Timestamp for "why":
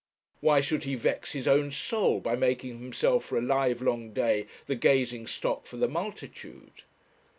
0.39-0.61